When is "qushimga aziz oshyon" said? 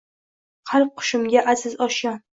1.03-2.23